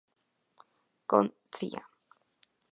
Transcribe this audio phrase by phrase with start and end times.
[1.09, 1.25] Con
[1.55, 1.83] Cía.